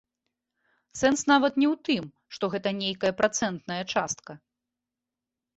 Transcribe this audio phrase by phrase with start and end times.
[1.01, 2.03] Сэнс нават не ў тым,
[2.37, 4.31] што гэта нейкая працэнтная частка.